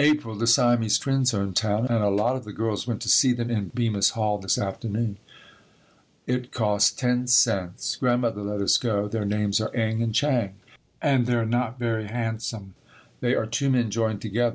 [0.00, 0.34] April.
[0.34, 3.32] The Siamese twins are in town and a lot of the girls went to see
[3.32, 5.18] them in Bemis Hall this afternoon.
[6.26, 7.94] It costs 10 cents.
[7.94, 9.06] Grandmother let us go.
[9.06, 10.56] Their names are Eng and Chang
[11.00, 12.74] and they are not very handsome.
[13.20, 14.46] They are two men joined together.